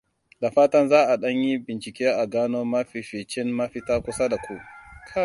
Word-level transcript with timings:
Da 0.41 0.49
fatan 0.51 0.87
za 0.89 0.99
a 1.11 1.15
ɗan 1.21 1.37
yi 1.43 1.51
bincike 1.65 2.05
a 2.07 2.23
gano 2.33 2.59
mafificin 2.65 3.49
mafita 3.57 3.93
kusa 4.03 4.29
da 4.29 4.37
ku. 4.45 4.55